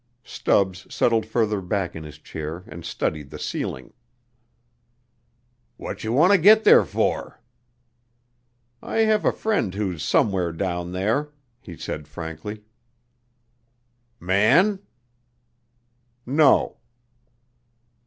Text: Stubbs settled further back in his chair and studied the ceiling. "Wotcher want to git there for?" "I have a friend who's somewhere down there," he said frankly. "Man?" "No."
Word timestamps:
Stubbs 0.23 0.91
settled 0.91 1.27
further 1.27 1.61
back 1.61 1.95
in 1.95 2.03
his 2.03 2.17
chair 2.17 2.63
and 2.67 2.83
studied 2.83 3.29
the 3.29 3.37
ceiling. 3.37 3.93
"Wotcher 5.77 6.11
want 6.11 6.31
to 6.31 6.39
git 6.39 6.63
there 6.63 6.83
for?" 6.85 7.39
"I 8.81 9.01
have 9.01 9.25
a 9.25 9.31
friend 9.31 9.75
who's 9.75 10.01
somewhere 10.01 10.53
down 10.53 10.91
there," 10.91 11.29
he 11.59 11.77
said 11.77 12.07
frankly. 12.07 12.63
"Man?" 14.19 14.79
"No." 16.25 16.77